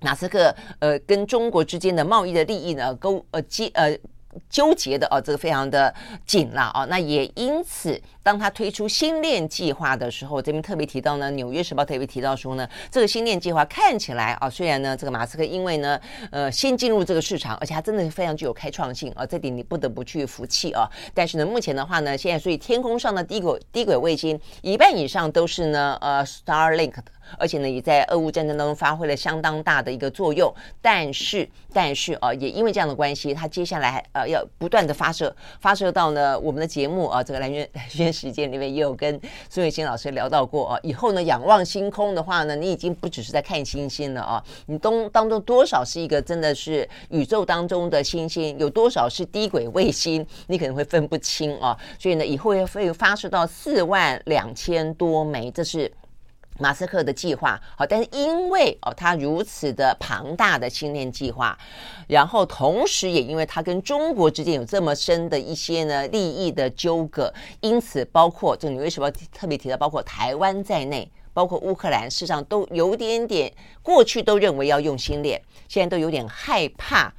[0.00, 3.94] 马斯克呃跟中国之间的贸易的利益呢，勾呃接呃
[4.48, 6.86] 纠结的哦，这个非常的紧了啊。
[6.86, 16.00] 那也因此，当他推出星链计划的时候，这边特别提到呢，《纽约时报》特别提到说呢，这个星链计划看起来啊，虽然呢，这个马斯克因为呢，
[16.32, 20.88] 呃，先进入这个市场，而且他真的是非常具有开创性啊，这点你不得不去服气啊。
[21.12, 27.04] 但是呢，目前的话呢，现在所以天空上的低轨低轨卫星一半以上都是呢，呃，Starlink 的。
[27.38, 30.52] 而且呢，也在俄乌战争当中发挥了相当大的一个作用。
[30.80, 40.78] 但是，但是啊，也因为这样的关系，它接下来呃要不断的发射，发射到呢我们的节目啊，这个蓝月蓝月时间里面也有跟孙伟新老师聊到过啊。
[40.82, 51.76] 以后呢，仰望星空的话呢，你已经不只是在看星星了啊，你当当中多少是一个真的是宇宙当中的星星，有多少是低轨卫星，你可能会分不清啊。
[51.98, 55.90] 所以呢，以后要会发射到四万两千多枚，这是。
[56.60, 61.58] 马斯克的计划好，但是因为哦，他如此的庞大的星链计划，
[62.06, 77.12] 然后同时也因为他跟中国之间有这么深的一些呢利益的纠葛，因此包括这你为什么》特别提到，包括台湾在内，包括乌克兰，事实上都有点点过去都认为要用星链，现在都有点害怕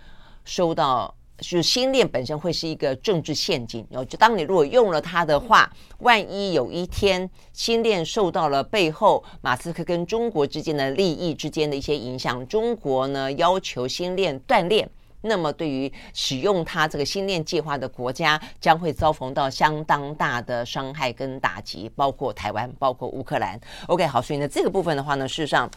[0.46, 1.14] 收到。
[1.42, 5.70] 是星链本身会是一个政治陷阱，然后就当你如果用了它的话，
[6.00, 14.90] 万一有一天星链受到了背后马斯克跟中国之间的利益之间的一些影响，中国呢要求星链断链，
[15.22, 23.60] 那么对于使用它这个星链计划的国家将会遭逢到相当大的伤害跟打击，包括台湾，包括乌克兰。
[23.88, 25.70] OK，好，所以呢这个部分的话呢，事实上，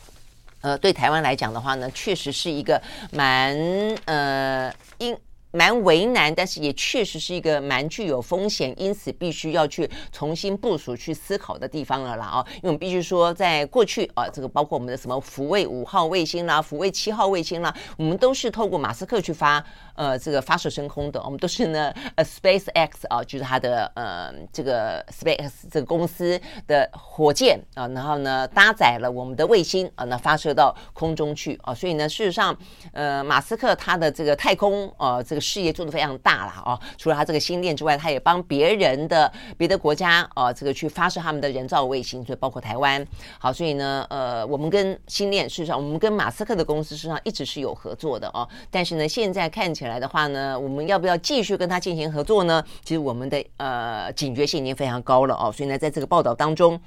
[0.60, 3.58] 呃，对台湾来讲的话呢，确实是一个蛮
[4.04, 5.16] 呃因。
[5.50, 12.44] 蛮为难，但是也确实是一个蛮具有风险，因此必须要去重新部署、去思考的地方了啦啊！
[12.56, 21.22] 因为我们必须说，在过去啊，这个包括我们的什么福卫五号卫星啦、福卫七号卫星啦，我们都是透过马斯克去发呃这个发射升空的。
[21.22, 31.74] 我们都是呢，呃，SpaceX 啊，就是它的呃这个 SpaceX 这个公司的火箭啊，然后呢搭载了我们的卫星啊，那发射到空中去啊。
[31.74, 32.56] 所以呢，事实上，
[32.92, 36.78] 呃，马斯克他的这个太空啊，这事业做得非常大了啊！
[36.96, 43.06] 除了他这个星链之外，他也帮别人的别的国家啊，这个去发射他们的人造卫星，所以包括台湾。
[43.38, 48.48] 好，所以呢，呃，我们跟星链事实上，我们跟马斯克的公司事实上一直是有合作的哦。
[48.70, 52.64] 但是呢，现在看起来的话呢，我们要不要继续跟他进行合作呢？
[52.84, 55.52] 其实我们的呃警觉性已经非常高了哦。
[55.52, 56.80] 所以呢，在这个报道当中。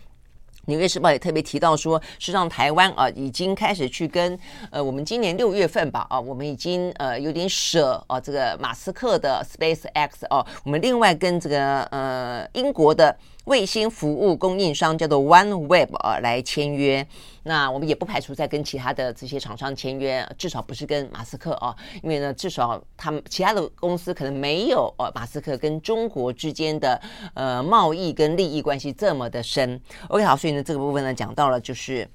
[0.65, 4.37] 纽约时报也特别提到说，实际上台湾啊已经开始去跟
[4.69, 13.15] 呃我们今年六月份吧啊，我们已经呃有点舍啊这个马斯克的 SpaceX 哦，我们另外跟这个呃英国的。
[13.45, 17.05] 卫星服务供应商叫做 OneWeb 啊，来签约。
[17.43, 27.01] 那我们也不排除在跟其他的这些厂商签约，至少不是跟马斯克啊，因为呢，至少他们其他的公司可能没有呃马斯克跟中国之间的
[27.33, 29.81] 呃贸易跟利益关系这么的深。
[30.09, 32.07] OK，好，所以呢，这个部分呢讲到了就是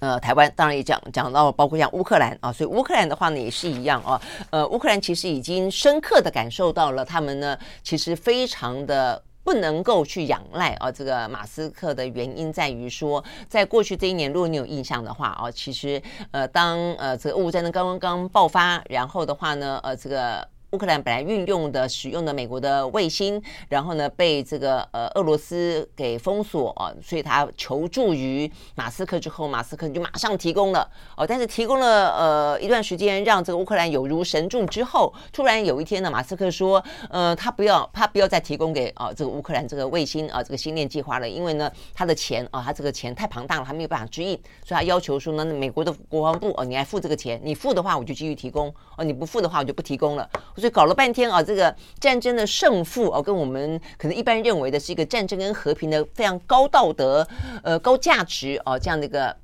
[0.00, 9.22] 呃台湾，当然也讲讲到包括像乌克兰啊，所以乌克兰的话呢也是一样啊，呃乌克兰其实已经深刻的感受到了他们呢其实非常的。
[9.48, 20.46] 不能够去仰赖啊，这个马斯克的原因在于说，在过去这一年，如果你有印象的话啊，其实呃，当呃这个俄乌战争刚刚刚爆发，然后的话呢，呃这个。
[20.72, 50.28] 乌克兰本来运用的、使用的美国的卫星，然后呢被这个呃俄罗斯给封锁啊，所以他求助于马斯克之后，马斯克就马上提供了哦，但是提供了呃一段时间，让这个乌克兰有如神助之后，突然有一天呢，马斯克说，呃，他不要，他不要再提供给啊这个乌克兰这个卫星啊这个星链计划了，因为呢他的钱啊他这个钱太庞大了，他没有办法支应，所以他要求说呢，美国的国防部哦，你来付这个钱，你付的话我就继续提供哦，你不付的话我就不提供了。
[50.58, 57.26] 所以搞了半天啊，这个战争的胜负哦，跟我们可能一般认为的是一个战争跟和平的非常高道德、
[57.62, 59.36] 呃高价值哦这样的一个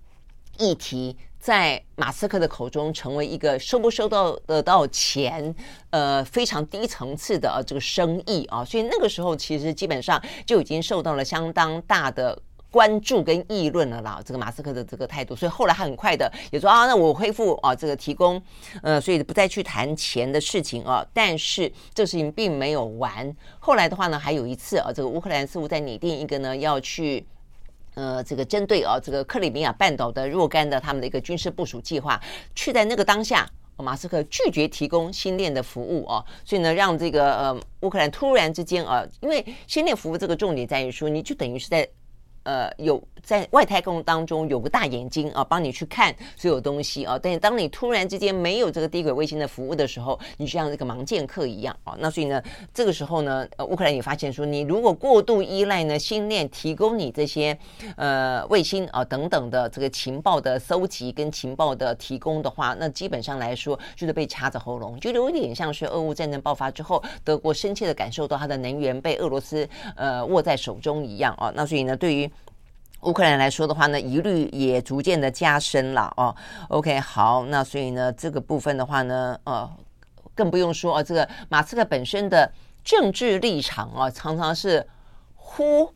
[0.59, 5.55] 议题，在马斯克的口中成为一个收不收到得到钱
[5.91, 12.39] 呃非常低层次的啊这个生意啊，所以那个时候其实基本上就已经受到了相当大的。
[12.75, 18.43] 关注跟议论了啦，这个马斯克的这个态度，所以后来他很快的也说啊，那我恢复啊，这个提供，
[18.83, 21.07] 呃，所以不再去谈钱的事情啊。
[21.13, 27.25] 但是这个事情并没有完，后来的话呢，还有一次啊，这个乌克兰似乎在拟定一个呢，要去
[27.95, 32.21] 呃，这个针对啊，这个克里米亚半岛的若干的他们的一个军事部署计划，
[32.57, 41.89] 却在那个当下，马斯克拒绝提供星链的服务啊，所以呢，让这个呃乌克兰突然之间啊，因为星链服务这个重点在于说，你就等于是在。
[42.45, 47.19] 呃有在外太空当中有个大眼睛啊，帮你去看所有东西啊。
[47.21, 51.97] 但是当你突然之间没有这个低轨卫星的服务的时候，你就像这个盲剑客一样啊。
[51.99, 57.59] 那所以呢，这个时候呢，呃，乌克兰也发现说，你如果过度依赖呢，星链提供你这些
[57.97, 69.67] 呃卫星啊等等的这个情报的搜集跟情报的提供的话，那基本上来说就是被掐着喉咙，就有点像是俄乌战争爆发之后，德国深切的感受到它的能源被俄罗斯
[69.97, 71.51] 呃握在手中一样啊。
[71.57, 72.31] 那所以呢，对于
[73.05, 76.35] 乌克兰来说的话呢，疑虑也逐渐的加深了哦。
[76.69, 79.71] OK，好，那所以呢，这个部分的话呢，呃，
[80.35, 82.51] 更不用说啊，这个马斯克本身的
[82.83, 84.87] 政治立场啊，常常是
[85.37, 85.93] 忽。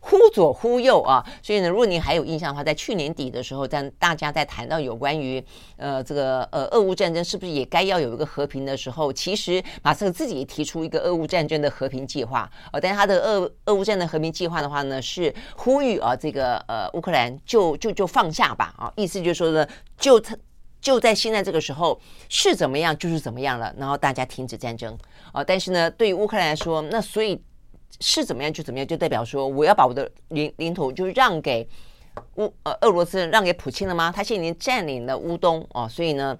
[0.00, 5.44] 忽左忽右啊，所以呢，如果你还有印象的话，在去年底的时候，在大家在谈到有关于
[5.76, 19.66] 呃这个呃俄乌战争是不是也该要有一个和平的时候，其实马斯克自己也提出一个俄乌战争的和平计划呃，但他的俄俄乌战争的和平计划的话呢，是呼吁啊这个呃乌克兰就就就放下吧啊，意思就是说呢，
[19.98, 20.36] 就他
[20.80, 24.96] 就在现在这个时候是怎么样就是怎么样了，然后大家停止战争
[25.32, 27.42] 啊，但是呢，对于乌克兰来说，那所以。
[28.00, 31.68] 是怎么样就怎么样，就代表说我要把我的领领土就让给
[32.36, 34.12] 乌呃俄罗斯，让给普京了吗？
[34.14, 36.38] 他现在已经占领了乌东哦，所以呢。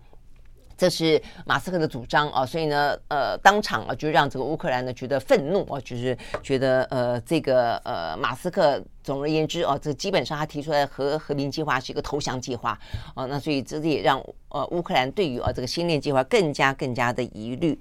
[0.78, 12.78] 这是马斯克的主张啊，所以呢，呃，当场啊就让这个乌克兰呢觉得愤怒啊，就是觉得呃，这个呃，马斯克总而言之啊，这基本上他提出来和和平计划是一个投降计划
[13.16, 17.76] 啊，那所以这也让呃乌克兰对于啊这个星链计划更加更加的疑虑。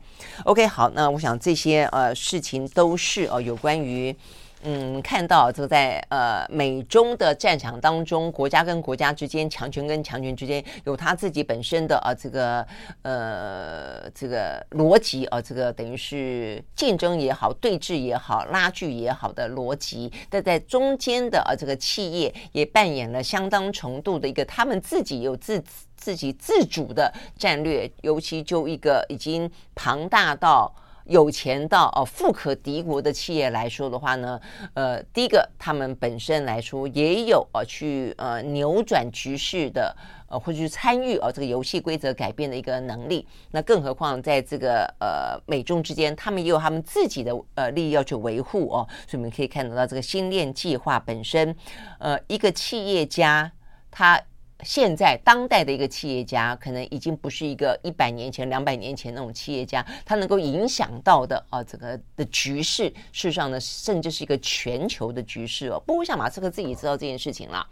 [0.45, 4.15] OK，好，那我想这些呃事情都是哦、有关于。
[4.63, 12.65] 嗯，看到这个在呃美中的战场当中，国家跟国家之间，强权跟强权之间，有他自己本身的啊这个
[13.03, 20.11] 呃这个逻辑啊，这个等于是竞争也好，对峙也好，拉锯也好的逻辑。
[20.27, 25.63] 但在中间的啊这个企业也扮演了相当程度的一个他们自己有自
[25.95, 30.73] 自己自主的战略，尤其就一个已经庞大到。
[31.07, 34.39] 有钱到哦富可敌国的企业来说的话呢，
[34.73, 39.95] 呃，第一个他们本身来说也有呃去呃扭转局势的
[40.29, 43.27] 呃或者去参与呃这个游戏规则改变的一个能力。
[43.51, 48.87] 那更何况在这个呃美中之间，他们也有他们自己的呃利益要去维护哦。
[49.07, 51.55] 所以我们可以看得到这个星链计划本身，
[51.99, 53.51] 呃，一个企业家
[53.89, 54.21] 他。
[54.67, 65.81] 现在当代的一个企业家，可能已经不是一个一百年前、两百年前那种企业家，他能够影响到的啊，这个的局势，事实上呢，甚至是一个全球的局势哦。
[65.87, 67.65] 不过像马斯克自己知道这件事情了，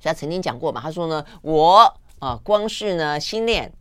[0.00, 3.72] 他曾经讲过嘛，他说呢，我啊，光是呢，新链、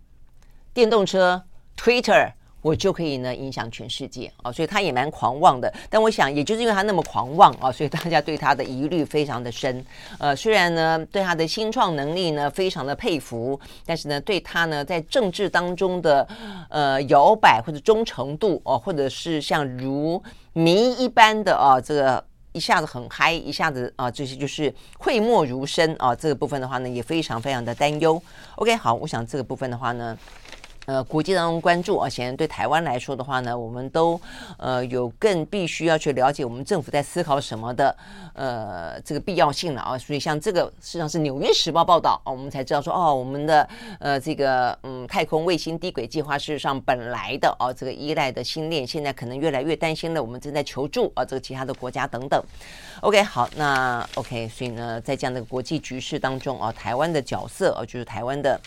[0.74, 1.44] 电动车、
[1.78, 2.34] Twitter。
[2.64, 5.72] 我就可以呢影响全世界啊，所以他也蛮狂妄的。
[5.90, 9.86] 但我想，也就是因为他那么狂妄啊，所以大家对他的疑虑非常的深。
[10.18, 16.26] 呃，虽然呢对他的新创能力呢非常的佩服，但是呢对他呢在政治当中的
[16.70, 28.22] 呃摇摆或者忠诚度哦，或者是像如谜一般的啊，这个一下子很嗨，一下子啊这些就是讳莫如深啊，这个部分的话呢也非常非常的担忧。
[28.56, 30.18] OK，好，我想这个部分的话呢。
[30.86, 34.20] 呃，国际当中关注啊，显然对台湾来说的话呢，我们都
[34.58, 37.96] 呃有更必须要去了解我们政府在思考什么的
[38.34, 39.98] 呃这个必要性了啊。
[39.98, 43.70] 所以像这个实际上是《纽约时报》报道啊，我们才知道说哦，我们的
[44.00, 50.22] 呃这个嗯太空卫星低轨计划事实上本来的哦这个依赖的星链，现在可能越来越担心了。
[50.22, 52.44] 我们正在求助啊，这个其他的国家等等。
[53.00, 58.60] OK，好，那 OK，所以呢，在这样的国际局势当中啊，台湾的角色啊，就是台湾的。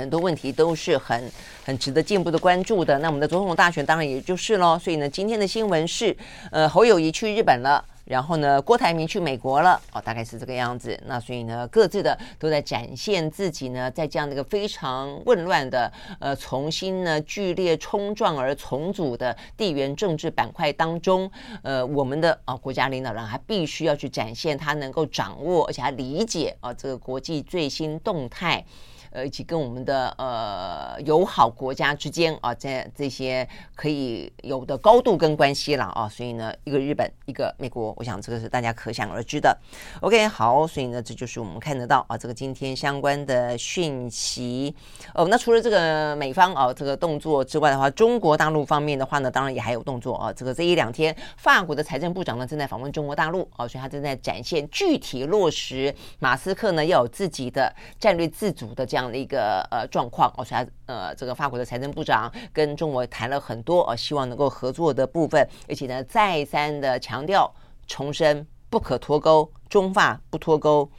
[0.00, 1.30] 很多问题都是很
[1.64, 2.98] 很值得进一步的关注的。
[2.98, 4.78] 那我们的总统大选当然也就是喽。
[4.78, 6.16] 所以呢，今天的新闻是，
[6.50, 10.98] 呃，侯友谊去日本了，然后呢，郭台铭去美国了，哦，大概是这个样子。
[11.06, 21.30] 那所以呢，各自的都在展现自己呢，在这样的一个非常混乱的，呃，重新呢剧烈冲撞而重组的地缘政治板块当中，
[21.62, 28.64] 呃，我们的啊国家领导人还必须要去展现他能够掌握而且还理解啊这个国际最新动态。
[29.10, 39.58] 呃，以及跟我们的呃友好国家之间啊，在这些可以有的高度跟关系了啊，所以呢，一个日本，一个美国，我想这个是大家可想而知的。
[40.00, 44.72] OK，好，所以呢，这就是我们看得到啊，这个今天相关的讯息。
[45.12, 50.32] 哦，那除了这个美方啊这个动作之外的话，中国大陆方面的话呢，当然也还有动作啊。
[50.32, 58.99] 这个这一两天，法国的财政部长呢正在访问中国大陆啊，所以他正在展现具体落实马斯克呢要有自己的战略自主的这样。
[59.00, 67.50] 这样的一个呃状况，而且呃，这个法国的财政部长跟中国谈了很多，呃，希望能够合作的部分，而且呢，再三的强调，
[67.86, 70.90] 重申不可脱钩，中法不脱钩。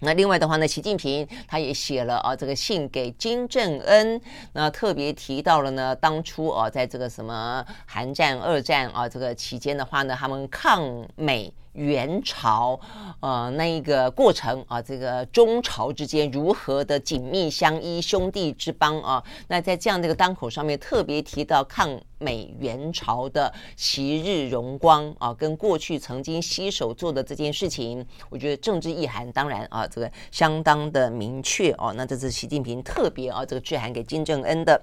[0.00, 4.20] 那另外的话呢，习近平他也写了啊，这个信给金正恩，
[4.52, 11.50] 那特别提到了呢，当初啊，在这个什么韩战、二战啊这个期间的话呢，他们抗美。
[11.72, 12.78] 援朝，
[13.20, 31.94] 呃，那一个过程啊，这个中朝之间如何的紧密相依，兄弟之邦啊，那在这样的一个当口上面，特别提到抗美援朝的昔日荣光啊，跟过去曾经携手做的这件事情，我觉得政治意涵当然啊，这个相当的明确哦。
[31.96, 34.80] 那这是习近平特别啊，这个致函给金正恩的。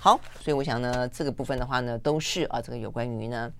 [0.00, 3.52] 好，所以我想呢，这个部分的话呢，都是啊，这个有关于呢。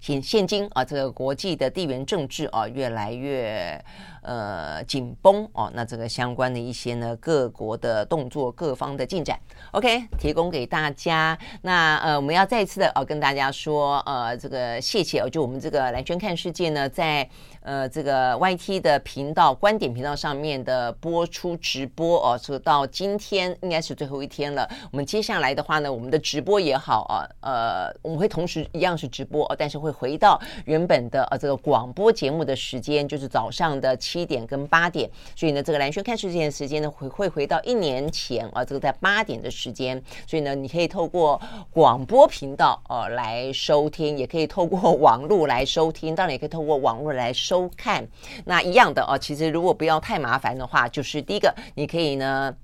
[0.00, 3.84] 现现今啊，这个国际的地缘政治啊，越来越
[4.26, 5.70] 呃紧绷哦。
[5.72, 9.38] 那这个相关的一些呢，各国的动作、各方的进展
[9.70, 11.38] ，OK，提供给大家。
[11.62, 17.28] 那呃，我们要再一次的哦、跟大家说呃，这个谢谢哦，就我们这个蓝圈看世界呢，在。
[17.66, 24.70] 呃，这个 YT 的频道、观点频道上面的播出直播哦，说到今天应该是最后一天了。
[24.92, 35.10] 我们接下来的话呢，我们的直播也好啊，呃，我们会同时一样是直播，但是会回到原本的呃这个广播节目的时间，就是早上的七七点跟八点。
[35.34, 40.00] 所以呢，这个蓝轩看世界的时间呢，会会回到一年前啊，这个在八点的时间。
[40.26, 41.40] 所以呢，你可以透过
[41.72, 47.56] 广播频道哦来收听，也可以透过网络来收听，当然也可以透过网络来收。
[47.56, 48.06] 收看
[48.44, 52.54] 那一样的哦，其实如果不要太麻烦的话，就是第一个，你可以呢。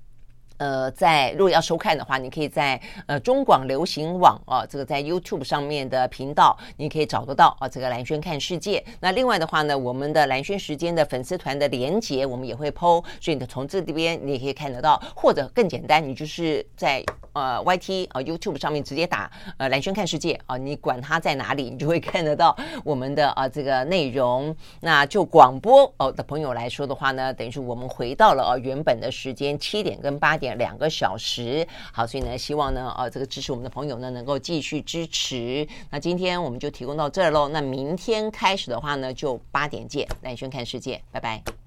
[0.57, 7.67] 呃，在如果要收看的话，你可以在呃中广流行网啊，这个在 YouTube 上面的频道，你可以找得到啊。
[7.67, 8.83] 这个蓝轩看世界。
[8.99, 15.01] 那另外的话呢，我们的蓝轩时间的粉丝团的连结，我们也会 PO，所以你从这边你也可以看得到。
[15.15, 24.55] 或者更简单，你就是在呃 YT 啊 YouTube 上面直接打呃蓝轩看世界啊，你管它在哪里，你就会看得到我们的啊这个内容。
[24.81, 30.42] 那就广播哦的朋友来说的话呢，等于是我们回到了啊原本的时间七点跟八点。
[30.55, 35.67] 两个小时，好，所以呢，希望呢，呃，这个支持我们的朋友呢，能够继续支持。
[35.89, 37.49] 那今天我们就提供到这儿喽。
[37.49, 41.53] 那明天开始的话呢，就八点见，蓝轩看世界，拜拜。